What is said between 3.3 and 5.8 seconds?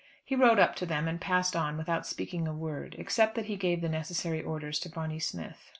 that he gave the necessary orders to Barney Smith.